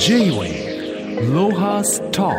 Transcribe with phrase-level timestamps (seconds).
[0.00, 2.30] J-Way ロハスタ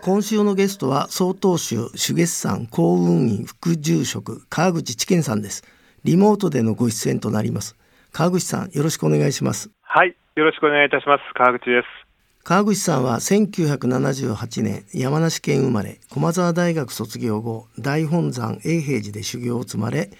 [0.00, 5.62] 今週のゲストは曹洞宗主月山幸運院副住職川口知見さんです。
[6.02, 7.76] リモートでのご出演となります。
[8.10, 9.70] 川口さんよろしくお願いします。
[9.82, 11.22] はいよろしくお願いいたします。
[11.34, 11.86] 川口です。
[12.42, 20.10] 川口さんは1978年山梨県生まれ駒澤大学卒業後大本山永平寺で修行を積まれ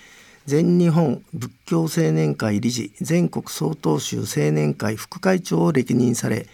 [0.46, 6.46] 全日本仏教青年会理事全国曹洞宗青年会副会長を歴任され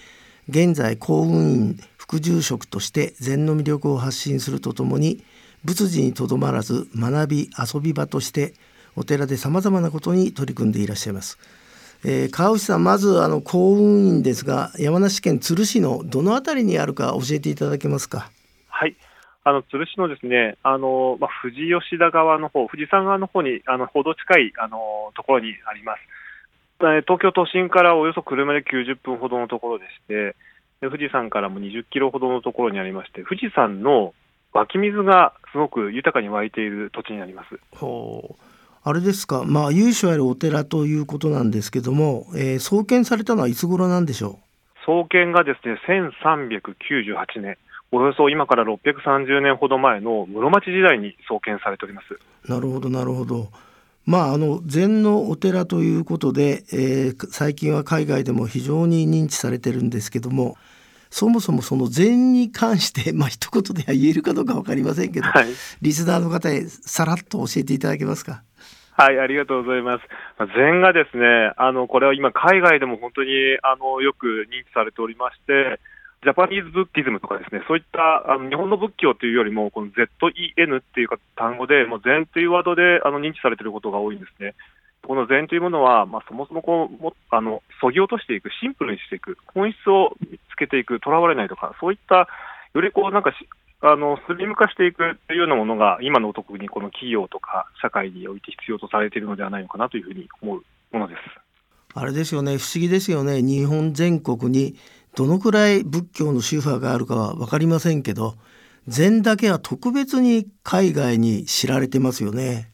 [0.49, 5.23] 現在幸運院副住職として禅の魅力を発信するとともに
[5.65, 8.55] 仏事にとどまらず学び遊び場として
[8.97, 11.39] お寺でさまざまなことに取り組んでいらっしゃいます。
[12.03, 18.31] えー、川内さんまずあの幸運院ですが山梨県都留市のどの辺りにあるか教えていただけますか？
[18.69, 18.97] はい
[19.51, 26.01] あの鶴市のですね、あのまあ、富士吉田川の方、富士山側の方にあのほど近いあのところにあります。
[26.79, 30.37] 東京都心からおよそ車で90分ほどのところでして、
[30.81, 34.15] で富士山からも20キロほどのところにありまして、富士山の
[34.53, 37.59] 湧き水がすごく豊かに湧いている土地になります。
[37.77, 38.43] ほう
[38.83, 44.85] あれですか、まあ、由緒あるお寺ということなんですけども、えー、創建されたのはいつ頃なんでしょう？
[44.87, 47.59] 創建がですね1398年。
[47.93, 52.19] およそ今から630年ほど前の室町時代に創建されております。
[52.49, 53.49] なるほどなるほど。
[54.07, 60.57] まあ、あの禅のお寺ということで、えー、最近は海外でも非常に認知されてるんですけども
[61.11, 65.49] そもそもその禅に関して、 まあ一言では言えるかどうか分かりませんけど、はい、
[65.83, 68.43] リスナーの方へさらっと教えていただけますか？
[68.93, 70.05] はい、ありがとうございます。
[70.55, 73.31] 禅がですね、あのこれは今海外でも本当に
[73.63, 75.81] あのよく認知されておりまして、
[76.23, 84.55] ジャパニーズブッキズムとかですね、そういったあの日本の仏教というよりも、この ZEN っていう単語で、もう禅というワードであの認知されていることが多いんですね。
[85.03, 92.29] この禅というものは、まあ、そもそもこうもあのそぎ落としていく、シンプルにしていく、本質を見つけていく、とらわれないとか、そういった
[92.75, 93.33] よりこうなんか
[93.81, 101.21] あのスリム化していくというようなものが、今の特にこの企業とか社会において必要とされているのではないのかなというふうに思うものです。
[101.93, 104.77] あれですよね、不思議ですよね、日本全国に
[105.17, 108.35] どのくらい仏教の宗派があるかは分かりませんけど
[108.87, 112.71] 禅だけは特別に海外に知られてますよね。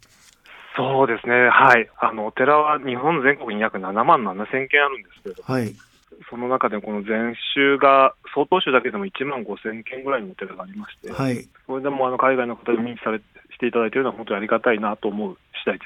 [0.76, 5.74] そうですね、はい、あのお寺は日本全国に約7万7000件あるんですけれども、はい、
[6.28, 15.84] その中でこの禅宗が、曹洞宗だけでも1万5000件ぐらいのお寺がありまして、はい、それでもあの海外の方に認知されしていただいているのは本当にありがたいなと思う次第で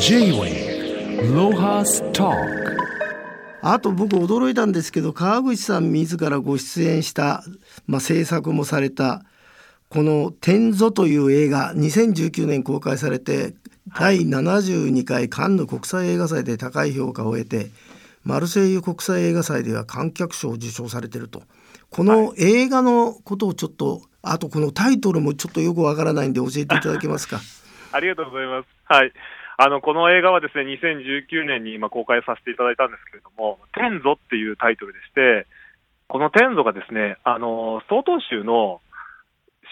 [0.00, 0.08] す。
[0.08, 2.97] J-Way ロハスター
[3.60, 7.42] あと僕驚いたんですけど川口さん自らご出演した、
[7.86, 9.24] まあ、制作もされた
[9.88, 13.54] この「天蔵」という映画2019年公開されて
[13.98, 17.70] 第72回カンヌ国際映画祭で高い評価を得て
[18.24, 21.42] マルセイユ国際映画祭では観客賞を受賞されてると。
[21.90, 27.40] この映画のことをちょっとあとこのタイトルもちょっとよくわからないんで教えていただけますか？
[27.92, 28.66] ありがとうございます。
[28.84, 29.12] はい
[29.60, 35.46] あのこの映画はですね2019年に今公開させていただいたんですけれども、天祖っていうタイトルでして、
[36.06, 38.80] この天祖がですね、あの曹洞宗の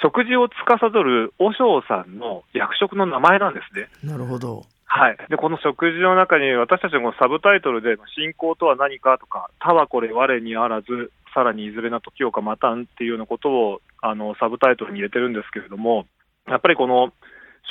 [0.02, 3.88] 食事を司る和尚さんの役職の名前なんですね。
[4.02, 4.66] なるほど。
[4.86, 16.06] はい、でこの食事の中に私たちのサブタイトルで「信仰とは何か」とか「他はこれ我にあらずさらにいずれな時をかまたん」っていうようなことをあのサブタイトルに入れてるんですけれども
[16.46, 17.12] やっぱりこの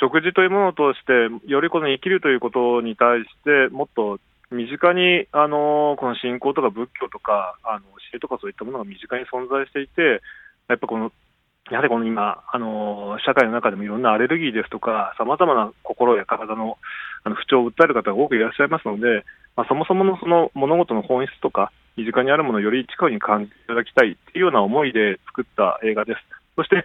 [0.00, 1.12] 食事というものとして、
[1.46, 4.18] よりこの生きるということに対して、もっと
[4.50, 10.22] 身近に、あのこの信仰とか仏教とか、あの教えとかそういったものが身近に存在していて、
[10.68, 11.12] やっぱこの、
[11.70, 16.78] やはりこの今、あの社会の中でもいろんなアレルギーですとか、さまざまな心や体の
[17.24, 19.24] あの不調を訴える方が多くいらっしゃいますので、
[19.56, 26.20] まあ、そもそものその物事の本質とか、身近にあるものをより近くに感じていただきたいというような思いで作った映画です。
[26.54, 26.84] そして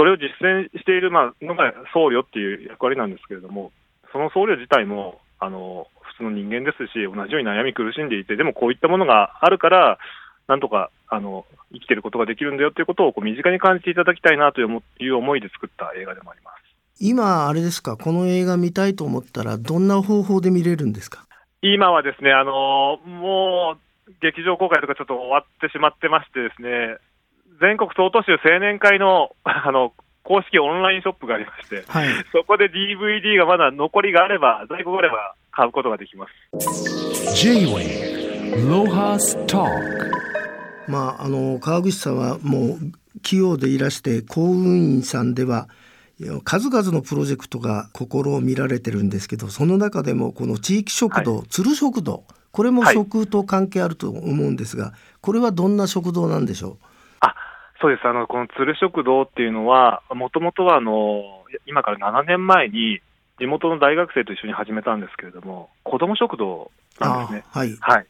[0.00, 3.70] それを実践している、まあ、のが僧侶っていう役割なんですけれども、
[4.12, 9.98] その僧侶自体もあの普通の人間ですし、同じように悩み苦しんでいて、でもこういったものがあるから、
[10.48, 16.56] なんとかあの生きていることができるんだよということをこう身近に感じていただきたいなという思いで作った映画でもあります。
[16.98, 21.26] 今、あれですか、この映画見たいと思ったら、どんな方法で見れるんですか？
[21.60, 23.76] 今はですね、あのも
[24.08, 26.96] う劇場公開とかちょっと終わってしまってましてですね、
[27.60, 29.92] 全国総都州青年会の あの
[30.22, 37.42] 公式オンラインショップがありまして、はい、そこで DVD がまだ残りがあれば、在庫があれば買うことができます。
[37.42, 39.64] J-Way ロハスタ
[40.88, 45.68] まあ、あの川口さんはもう器用でいらして幸運院さんでは
[46.44, 56.84] 数々のプロジェクトが心を見られてるんですけどその中でもこの地域食堂、はい、鶴食堂これも食と関係あると思うんですが、はい、これはどんな食堂なんでしょう？
[56.84, 56.89] あ
[57.80, 58.06] そうです。
[58.06, 61.22] あのこの鶴食堂っていうのは、もともとはあの
[61.66, 63.00] 今から7年前に、
[63.38, 67.44] 地元の大学生と一緒に始めたんですけれども、子ども食堂なんですね。
[67.50, 68.06] はい、はい、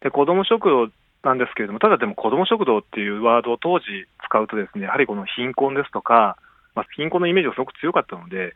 [0.00, 0.88] で子ども食堂
[1.22, 3.84] なんですけれども、ただでも子ども食堂っていうワードを当時
[4.26, 6.36] 使うと、ですねやはりこの貧困ですとか、
[6.74, 8.54] まあ、貧困のイメージがすごく強かったので、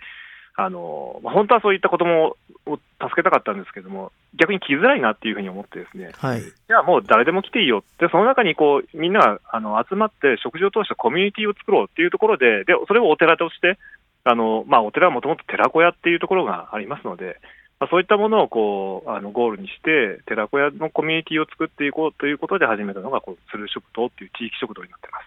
[0.59, 13.79] あのまあ、本当はそういった子どもを助けたかったんですけれども、逆に来づらいなっていうふうに思ってですね、はい、じゃあもう誰でも来ていいよって、その中にこうみんながあの集まって食事を通したコミュニティを作ろうっていうところで、でそれをお寺として、
[14.25, 17.39] あのまあ、お寺はもともと寺子屋っていうところがありますので、
[17.79, 25.27] まあ、そういったものをこうあのゴールにして、寺子屋のコミュニティを作っていこうということで始めたのが、この鶴食堂っていう地域食堂になってます。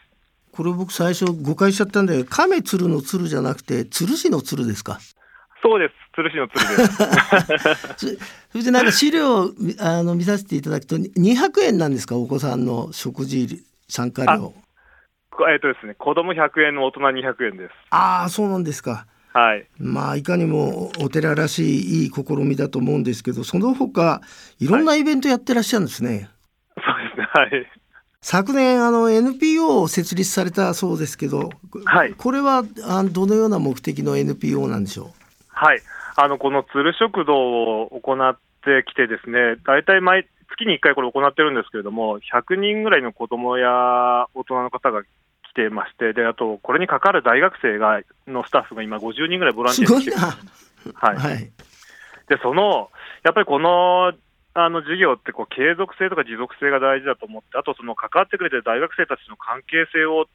[0.52, 5.00] これ、僕、最初、誤解しちゃったんで、亀鶴の鶴じゃなくて、鶴市の鶴ですか？
[5.61, 6.85] そうです、鶴市の鶴で
[7.97, 8.17] す。
[8.51, 14.53] それでなんか資料あの見させていただくと、200円なんですか、お子さんの食事参加料。
[15.51, 17.73] えっとですね、子供100円の大人200円です。
[17.91, 19.06] ああ、そうなんですか。
[19.33, 24.21] はい、まあいかにもお寺らしいいい試みだと思うんですけどその他
[24.59, 26.29] いろんなイベントやってらっしゃるんですね。
[26.75, 27.71] はい、そうですねはい
[28.21, 31.51] 昨年あの NPO を設立されたそうですけど、
[31.85, 35.19] はい、これはあどのような目的の NPO なんでしょう？
[35.59, 35.81] はい。
[36.15, 45.07] あのこの鶴食堂を行ってきてですね大体毎月に1回これ行ってるんですけれども100人ぐらいの子どもや大人の方が来
[45.53, 51.51] てまして、であと、これにかかる大学生がのスタッフが今、50人ぐらいボランティアに来てはい、はい、
[52.29, 52.89] でその
[53.23, 54.13] やっぱりこの
[54.53, 60.25] あの授業ってこう継続性とか持続性が大事だと思って、あとその関わってくれてる大学生たちの関係性を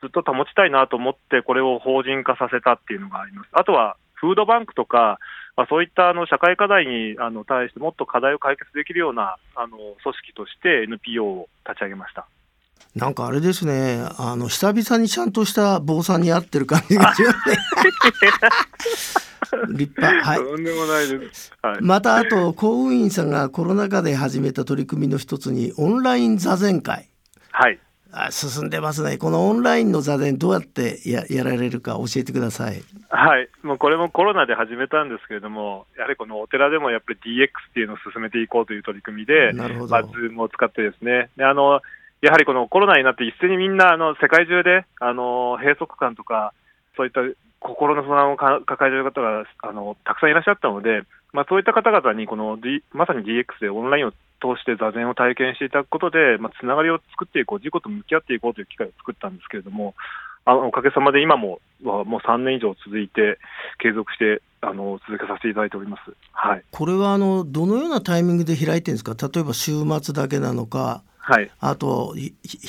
[0.00, 3.48] ずっと保ちたいなと思って、これを法人化させたっていうのがあります。
[3.52, 5.18] あとはフードバンクとか、
[5.56, 12.26] まあ、そういったあの社会課題にあの対してもっと課題を解決できるようなあの組織として NPO を立ち上げました。
[12.94, 17.56] なんかあれですね、あの久々にちゃんとした坊さんに合ってる感じがしますね。
[19.74, 20.24] 立派。
[20.24, 20.38] はい。
[20.38, 21.52] とんでもないです。
[21.62, 27.08] はい、またあと公務員さんがコロナ禍で始めた取り組みの一つにオンライン座禅会。
[27.50, 27.78] はい。
[28.16, 29.18] あ進んでますね。
[29.18, 32.82] このオンラインの座禅どうやってややられるか教えてください。
[33.08, 33.48] はい。
[33.62, 39.90] もうこれもコロナで始めたんですけれども、やはりこのお寺でもやっぱり DX っていうのを進めていこうという取り組みで、なるほど。
[39.90, 41.30] まあ、ズームを使ってですね。
[41.36, 41.80] であの
[42.20, 46.54] やはりこのコロナになって一斉にみんなあの世界中であの閉塞感とか
[46.96, 47.20] そういった
[47.64, 51.02] 心の不安を抱えている方があのたくさんいらっしゃったので、
[51.32, 54.12] まあ、そういった方々にこの、D、まさに DX でオンラインを
[54.44, 59.94] 通して座禅を体験していただくことで、まあ、つながりを作っていこう、自己と向き合っていこうという機会を作ったんですけれども、
[60.44, 63.38] あのおかげさまで今ももう3年以上続いて、
[63.78, 72.14] 継続してあの続けさせていただいております、はい、これはあのどのようなタイミングで開いてるんですか、例えば週末だけなのか、はい、あと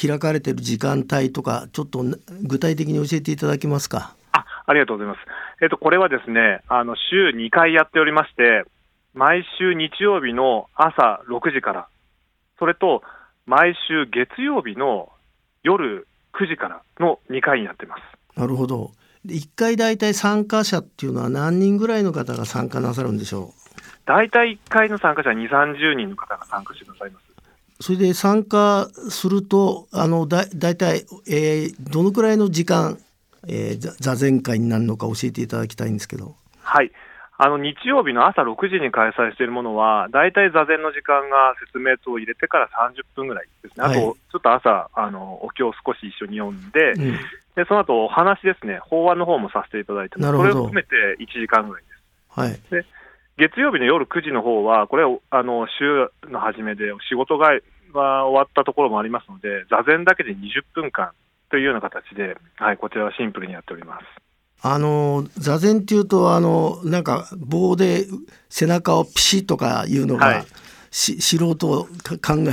[0.01, 2.05] 開かれてる時間帯とか、ちょっと
[2.43, 4.15] 具体的に教えていただけますか？
[4.31, 5.19] あありがとうございます。
[5.61, 8.65] えっ、と、これはですね、あの週2回やっておりまして、
[9.15, 11.87] 毎週日曜日の朝6時から、
[12.59, 13.01] それと
[13.45, 15.09] 毎週月曜日の
[15.63, 18.01] 夜9時からの2回になってます。
[18.37, 18.91] なるほど。
[19.25, 23.71] 1回大体参加者っていうのは何人ぐらいの方が参加なさるんでしょう？
[24.05, 27.25] 大体1回の参加者は2、30人の方が参加してくださいます。
[27.79, 32.99] それで参加するとあのだ大体、えー、どのくらいの時間、
[33.47, 36.35] えー、座禅会になるのか教えていただきたいんですけど。
[36.61, 36.91] はい
[37.37, 47.11] あの日曜日の朝6時に開催しているものは、大体座禅の時間が説明等を入れてから30分ぐらいですね、あと、ちょっと朝、あのお経を少し一緒に読んで、うん、
[47.55, 52.39] でその後お話ですね、法話の方もさせていただいて、それを含めて1時間ぐらいです。
[52.39, 52.85] はい、で
[53.37, 57.49] 月曜日の夜9時の方は、これはあの週の初めで仕事が
[57.93, 61.11] 終わったところもありますので、座禅だけで20分間
[61.51, 64.24] というような形で、はい、こちらはシンプルにやっております。
[64.61, 68.05] あの座禅っていうとあのなんか棒で
[68.49, 70.45] 背中をピシッとかいうのが、はい、
[70.91, 71.87] 素人考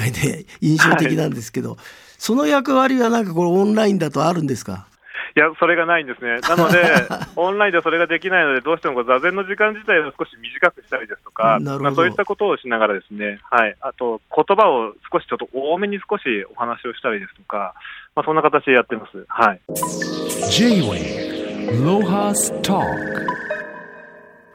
[0.06, 1.78] えで印象的なんですけど、はい、
[2.18, 4.87] その役割はなんかこれオンラインだとあるんですか？
[5.35, 6.40] いや、それがないんですね。
[6.40, 6.82] なので、
[7.37, 17.73] オンラインではそれができないので、どうしても座禅の時間自体を少し短くしたりですとか、まあ、そういったことをしながらですね、はい、あと言葉を少しちょっと多めに少しお話をしたりですとか、
[18.14, 19.25] まあ、そんな形でやってます。
[19.26, 19.61] はい。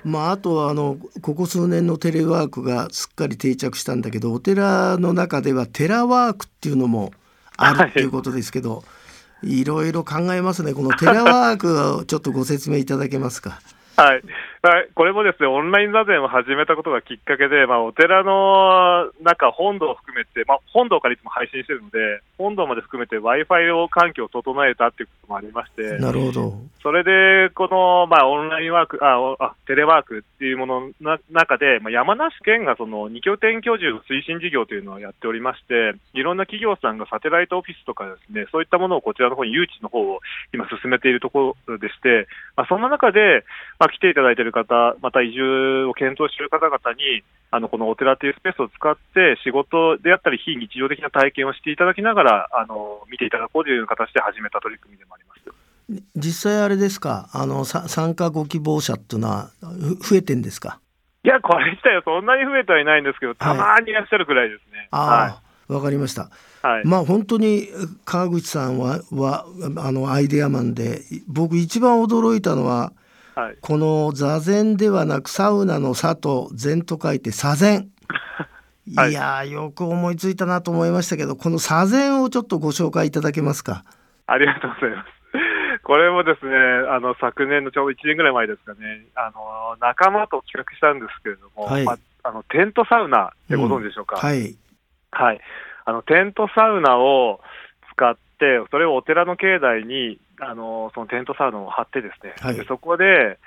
[0.04, 7.12] まあ、あとはあのここ数年のテレワークがすっかり定着したんだけどお寺の中ではテラワークっていうのも
[7.58, 8.84] あるっていうことですけど、はい
[9.44, 10.74] いろいろ考えますね。
[10.74, 13.62] このテレワークをちょっとご説明いただけますか？
[13.98, 14.22] はい、
[14.62, 26.54] はい、これもですね、オンライン座禅を始めたことがきっかけで、まあ、お寺の中、本堂を含めて、まあ、本堂からいつも配信してるので、本堂まで含めて Wi-Fi を環境を整えたっていうこともありまして、なるほど。
[26.84, 40.20] それで、この、まあ、オンラインワーク、あ、おあテレワークっていうもののな中で、まあ、山梨県がその2拠点居住の推進事業というのをやっておりまして、いろんな企業さんがサテライトオフィスとかですね、そういったものをこちらの方に誘致の方を
[40.54, 43.44] 今進めているところでして、まあ、そんな中で、
[43.80, 55.38] まあ、来ていただいている方、また移住を検討している方々に、あの、このお寺というスペースを使って、仕事であったり、非日常的な体験をしていただきながら、あの、見ていただこうという形で始めた取り組みでもあります。
[56.16, 59.52] 実際あれですか、あのさ参加ご希望者っていうのは
[60.02, 60.82] ふ増えてんですか？
[61.24, 64.90] いや、これ自体はそんなに増えてはいないんですけど、たまにいらっしゃるくらいですね。
[64.92, 65.40] あ
[65.70, 66.24] あ、わ、かりました。
[66.24, 66.32] はい。
[66.76, 66.86] はい。
[66.86, 67.70] まあ本当に
[68.04, 69.46] 川口さんはは
[69.78, 72.92] あのアイデアマンで、僕一番驚いたのは
[73.38, 73.58] はい。
[73.62, 77.90] この座禅ではなくサウナの座と禅と書いて座禅。
[78.88, 83.84] いはいやーよく思いついたなと思いましたけど、この座禅をちょっとご紹介いただけますか？
[84.26, 85.10] ありがとうございます。
[85.84, 86.56] これもですね、
[86.90, 94.56] あの、昨年のちょうど1年ぐらい前ですかね、あの、仲間と企画したんですけれども、はいまあ、あの、テントサウナってご存知でしょうか、はい。
[95.12, 95.42] はい。
[95.86, 97.42] あの、テントサウナを
[97.94, 98.27] 使って、
[98.72, 103.38] それをお寺の境内に、あの、そのテントサウナを張ってですね、はいでそこで、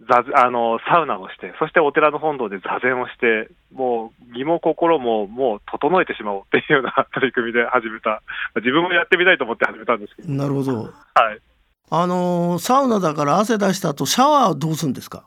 [0.00, 8.20] 座あのサウナをして、そしてお寺の本堂で座禅をして、もう身も心ももう整えてしまおうっていうような 取り組みで始めた、
[8.56, 10.82] 自分もやってみたいと思って始めたんですけど、なるほど。
[10.82, 10.90] はい。
[11.90, 15.24] あのーサウナだから汗出した後シャワーはどうするんですか？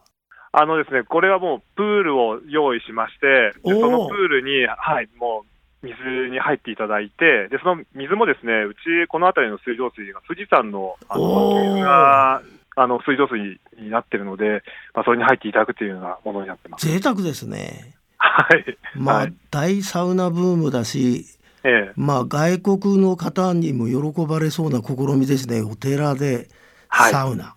[0.52, 12.42] あのですね、これはもうプールを用意しまして、そのプールに、はい、もう水に入っていただいて、でその水もですね、うち、この辺りの水道水が富士山のあの水が
[12.76, 16.88] あの水道水になってるので、まあ、それに入っていただくというようなものになってます。
[16.88, 17.96] 贅沢ですね。
[18.18, 18.78] はい。
[18.96, 21.26] まあ、はい大サウナブームだし、
[21.64, 21.92] ええ。
[21.96, 25.62] まあ外国の方にも喜ばれそうな試みですね。
[25.62, 26.48] お寺で
[26.88, 27.56] はいサウナ。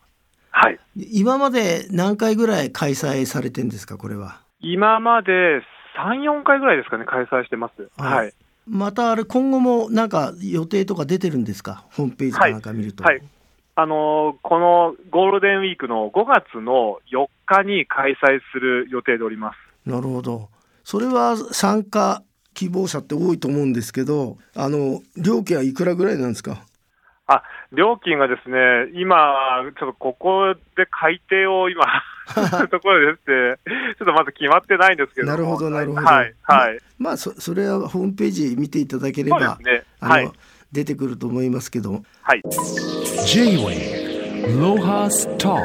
[0.50, 0.78] はい。
[0.96, 4.40] 今まで何回ぐらい開催されてんですかこれは？
[4.60, 5.62] 今まで
[5.96, 7.90] 3、4回ぐらいですかね、開催してます。
[8.00, 8.34] はいはい。
[8.68, 11.84] またあれ今後もなんか予定とか出てるんですか？
[11.92, 13.02] ホームページかなんか見ると。
[13.02, 13.22] はい。
[13.74, 19.88] あのーこのゴールデンウィークの5月の4日に開催する予定でおります。
[19.88, 20.48] なるほど。
[20.84, 22.22] それは参加
[22.54, 26.62] 希望者って多いと思うんですけど、あの料金はいくらぐらいなんですか？
[27.26, 27.42] あ、
[27.72, 28.56] 料金がですね、
[28.94, 29.16] 今、
[29.78, 31.84] ちょっとここで改定を今、
[32.70, 33.58] ところでして、
[33.98, 36.78] ちょっとまだ決まってないんですけどもなるほどなるほどはい、はい。
[36.98, 39.84] まあそそれはホームページ見ていただければ、そうですね。
[40.00, 40.32] あの、はい。
[40.72, 42.42] 出てくると思いますけど、はい。
[43.26, 45.60] J-Wave Lohas Talk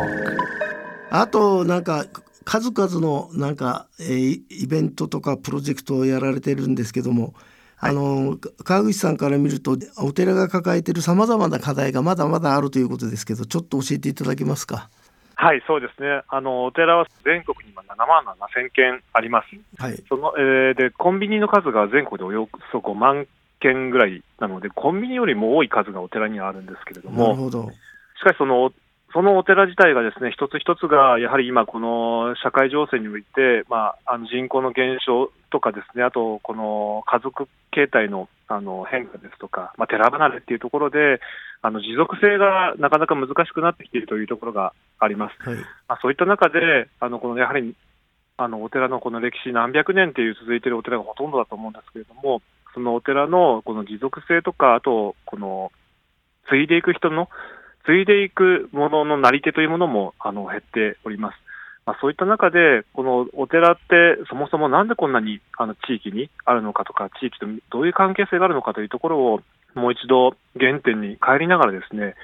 [1.11, 2.05] あとなんか
[2.43, 7.33] 数々のなんか、えーイベントとかプロジェクトをやられてるんですけども、
[7.77, 14.89] あの川口さんから見るとお寺が抱えているさまざまな課題がまだまだあるということですけどちょっと教えていただけますか？
[15.45, 16.23] はい、そうですね。
[16.27, 19.81] あの、お寺は全国に今7万7000件あります。
[19.81, 23.27] はい、その、えーで、コンビニの数が全国でおよそ5万
[23.59, 27.69] 件ぐらいなので、コンビニよりも多い数がお寺にはあるんですけれども、なるほど。
[28.17, 28.71] しかしその、
[29.15, 41.21] そのお寺自体がですね、一つ一つが、やはり今、この社会情勢において、まあ、あの人口の減少とかですね、あと、この家族形態のあの変化ですとか、まあ、寺離れっていうところで、
[41.61, 45.49] あの持続性がなかなか難しくなってきているというところがあります。
[45.49, 45.63] はい、ま
[45.95, 47.73] あ、そういった中で、あのこのやはり
[48.35, 52.41] あのお寺のこの歴史、何百年っていう続いているお寺がほとんどだと思うんですけれども、
[52.73, 55.71] そのお寺のこの持続性とか、あと、この
[56.49, 57.29] 継いでいく人の、
[57.85, 61.35] 継いでいくもののなり手というものもあの減っております。
[61.85, 69.41] まあ、そういった中で、このお寺って、そもそもなんでこんなにあの地域にあるのかとか、地域とどういう関係性があるのかというところを、
[69.75, 72.15] もう一度原点に帰りながらですね、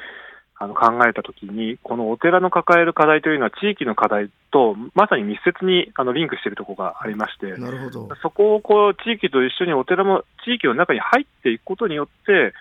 [0.58, 8.10] あの考えたときに、このお寺の抱える課題というのは、地域の課題とまさに密接にあのリンクしているところがありまして、なるほど。
[8.22, 12.53] そこをこう地域と一緒にお寺も地域の中に入っていくことによって、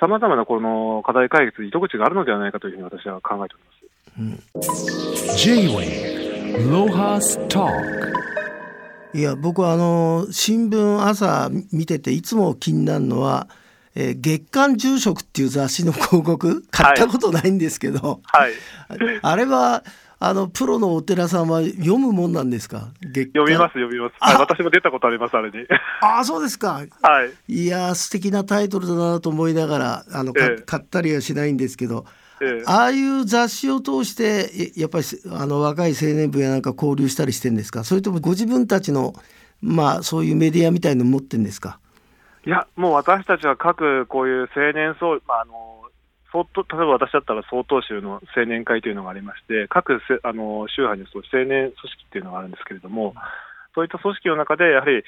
[0.00, 3.84] さまざまなこの課題解決、糸口があるのではないかというふうに私は考えております。
[4.18, 6.24] うん、J-Wave
[6.70, 8.12] Lohas Talk
[9.12, 13.48] いや僕はあの新聞朝見てていつも気になるのは、
[13.94, 18.52] えー月刊住職っていう雑誌の広告買ったことないんですけど、はい、
[19.22, 19.84] あれは
[20.26, 22.88] あのプロのお寺さんは読むもんなんですか？
[23.02, 24.14] 読みます、読みます。
[24.20, 25.66] はい、私も出たことあります、あれに。
[26.02, 26.82] ああそうですか。
[27.02, 30.62] はい、いやー素敵なタイトルだなと思いながらあの、かええ。
[30.62, 32.06] 買ったりはしないんですけど、
[32.40, 32.62] ええ。
[32.66, 37.84] ああいう雑誌を通してややっぱりあの若い青年部やなんか交流したりしてんですか？
[37.84, 39.14] それともご自分たちの
[39.60, 41.78] まあそういうメディアみたいの持ってんですか？
[42.46, 45.52] いや、もう私たちは各こういう青年総、まあ、あの
[46.34, 53.14] 相当例えば私だったら曹洞宗の青年会というのがありまして、各せあの宗派にそう青年組織っていうのがあるんですけれども、
[53.74, 55.04] そういった組織の中で、やはり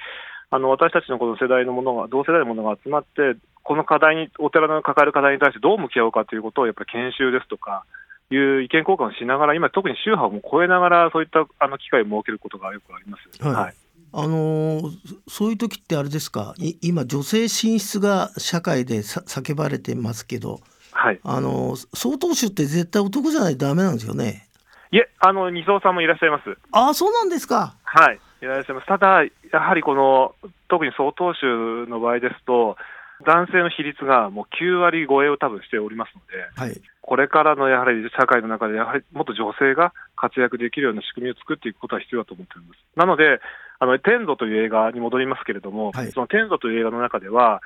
[0.51, 7.85] あの私たちのこの世代のものが、同世代のものが集まって、この課題に、お寺の抱える課題に対してどう向き合おうかということを、やっぱり研修ですとか、
[8.31, 13.43] いう意見交換をしながら、今、特に宗派をも超えながら、そういったあの機会を設けることがよくあります。
[13.43, 13.75] はい。
[14.13, 14.91] あのー
[15.27, 16.55] そそういう時ってあれですか？
[16.59, 20.61] い今女性進出が社会でさ叫ばれてますけど
[20.97, 21.21] はい。
[21.23, 24.49] あのー曹洞宗って絶対男じゃないとダメなんですよね
[24.91, 26.57] いえ、あの、二層さんもいらっしゃいます。
[26.73, 28.87] ああそうなんですかはい、いらっしゃいます。
[28.87, 30.35] ただ、やはりこの、
[30.69, 32.77] 特に曹洞宗の場合ですと、
[33.25, 42.79] 男性の比率がもう9割超えを多分しておりますので、はいこれからのやはり社会の中で、やはりもっと女性が活躍できるような仕組みを作っていくことは必要だと思っております。
[42.97, 43.39] なので、
[43.79, 47.63] あの、天祖という映画に戻りますけれども、はいその天祖という映画の中では、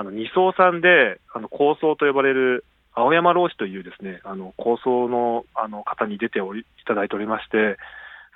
[0.00, 2.64] あの、二層さんで、あの、構想と呼ばれる、
[2.94, 7.76] 青山老師というですね、あの、構想の、あの、方に出ており、いただいておりまして、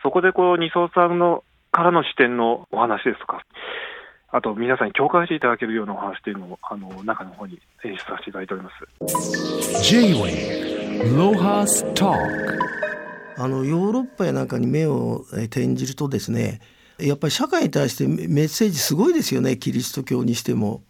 [0.03, 1.43] そこでこう、二層さんの、
[1.73, 3.41] からの視点のお話ですとか、
[4.31, 9.91] あと皆さんに共感していただけるようなお話というのを、あの、中の方に演出させていただいております。
[9.91, 12.19] J-Wave Lohas Talk
[13.37, 16.61] あのヨーロッパやなんかに目をえー転じるとですね
[16.99, 20.85] やっぱり社会に対してメメッセージすごいですよねキリスト教にしても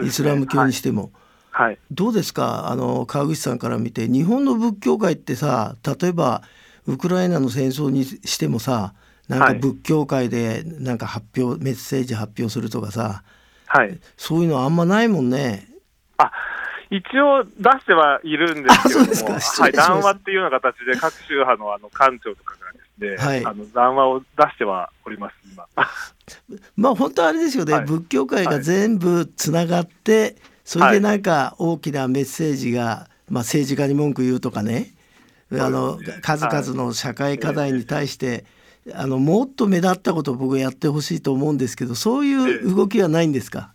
[0.00, 0.10] ね。
[0.10, 1.02] スラム教にしても。
[1.02, 1.10] はい。
[1.52, 1.78] はい。
[1.90, 2.70] どうですか？
[2.70, 6.42] あの川口さんから見て日本の仏教界ってさ例えば
[6.86, 8.94] ウクライナの戦争にしてもさ
[9.28, 13.24] なんかはい仏教界でなんか発表メッセージ発表するとかさ
[13.66, 13.98] はい。
[14.16, 15.66] そういうのあんまないもんね。
[16.18, 16.30] あ
[16.90, 25.66] 一応出してはいるんですけども、はい、談話っていうような形で各宗派のあの館長とかがですね、はいあの談話を出してはおります、今。
[26.76, 27.84] まあ本当あれですよね、はい。
[27.84, 34.94] 仏教界が全部つながって、それでなんか大きなメッセージが、まあ、政治家に文句言うとかね。
[35.52, 38.44] あの数々の社会課題に対して、
[38.94, 43.72] あのもっと目立ったことを僕はやってほしいと思うんですけどそういう動きはないんですか、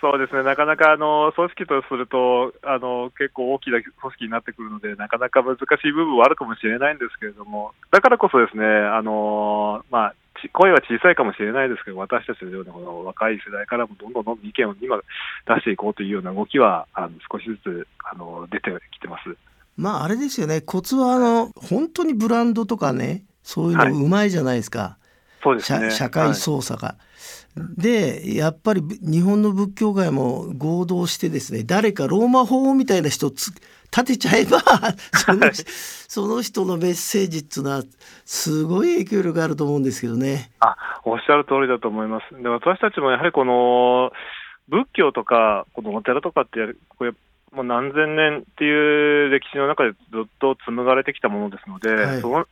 [0.00, 19.36] そうですね、なかなかあの組織とするとあの、結構大きな組織になってくるので、なかなか難しい部分はあるかもしれないんですけれども、だからこそですね、あのまあ、ち声は小さいかもしれないですけど、私たちのようなこの若い世代からもどんどんどんどん意見を今出していこうというような動きは、あの少しずつあの出てきてます。
[19.76, 20.60] まああれですよね。
[20.60, 24.98] コツはあの本当にブランドとかねそういうのうまいじゃないですか、
[25.42, 25.90] そうですね。
[25.90, 26.96] 社社会操作が。
[27.56, 33.50] でやっぱり日本の仏教界も合同してですね誰かローマ法王みたいな人つ
[33.94, 34.60] 立てちゃえば
[35.12, 37.82] その,、その人のメッセージっていうのは
[38.24, 40.50] すごい影響力があると思うんですけどね。
[40.60, 42.42] あおっしゃる通りだと思います。
[42.42, 44.12] で私たちもやはりこの
[44.68, 47.12] 仏教とか、このお寺とかって、これ
[47.52, 52.46] もう何千年っていう歴史の中でずっと紡がれてきたものですので、はいその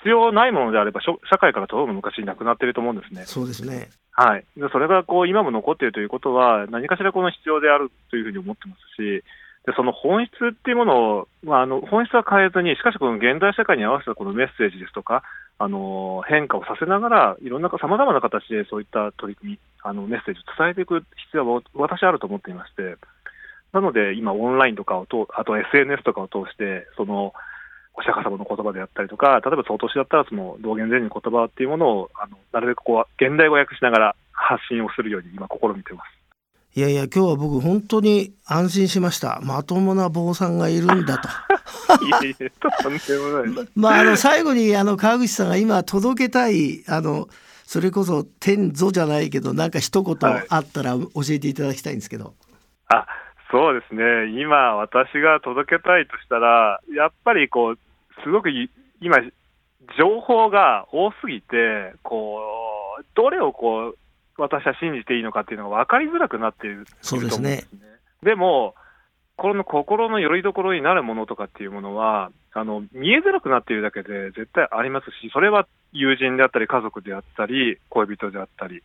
[0.00, 3.22] 必要ないものであれば、社会からとどの昔になくなっていると思うんですね。
[3.24, 3.88] そうですね。
[4.10, 9.22] はい、でそれがこう今も残っているということは、何かしらこの必要であるというふうに思ってますし、
[9.66, 15.22] でその本質っていうものを、まあ、あの本質は変えずに、しかしこの現代社会に合わせたこのメッセージですとか、
[15.58, 22.96] あの変化をさせながら、いろんなさまざまな形でそういった取り組み、あのメッセージを伝えていく必要は私はあると思っていまして、
[23.72, 27.32] なので今、オンラインとかを通、あと SNS とかを通して、その
[27.94, 36.21] お釈迦様の言葉であったりとか、例えば曹洞宗だったら、その道元禅師の言葉っていうものをあのなるべくこう現代語訳しながら発信をするように今、試みています。
[36.74, 39.40] いやいや今日は僕本当に安心しました。
[39.42, 41.28] まともな坊さんがいるんだと。
[42.24, 43.72] いえいえ、とんでもないです。
[43.76, 47.28] まああの最後にあの川口さんが今届けたいあの
[47.64, 52.34] それこそ天祖じゃないけどなんか一言はいあったら教えていただきたいんですけど。
[52.88, 53.06] あ
[53.52, 57.78] そうですね、今、私が届けたいとしたら、やっぱりこう、
[58.24, 58.70] すごくい
[59.02, 59.18] 今、
[59.98, 62.40] 情報が多すぎて、こ
[62.98, 63.98] う、どれをこう、
[64.42, 67.64] 私は信じていいのかっていうのが分かりづらくなっているそうですね。
[68.22, 68.74] でも、
[69.36, 78.82] この心のよりどころになるものとかっていうものは、あの見えづらくなっているだけで絶対ありますし、それは友人であったり、家族であったり、恋人であったり、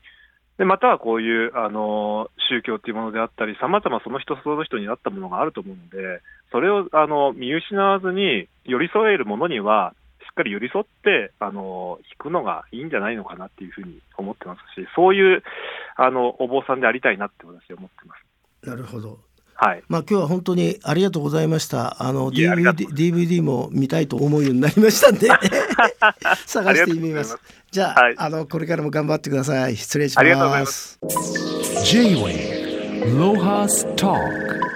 [0.58, 9.93] でまたはこういうあの宗教っていうものであったり、さまざまその人その人に合ったものがあると思うので、それをあの見失わずに寄り添えるものには、
[10.38, 15.43] かり寄り添ってあの弾くのがいいんじゃないのかなっていうふうに思ってますし、そういう
[15.95, 18.69] あのお坊さんでありたいなって私は思ってます。
[18.69, 19.19] なるほど。
[19.56, 19.84] はい。
[19.89, 22.04] まあ今日は本当にありがとうございました。
[22.04, 25.28] あの DVD DVD も見たいと思うようになりましたんで
[26.45, 27.38] 探してみます。
[27.71, 29.76] じゃあ、はいあのこれからも頑張ってください。
[29.76, 30.65] 失礼しありがとうございま。
[30.65, 31.00] ます
[31.84, 32.67] J-Way
[33.17, 34.66] Lohas Talk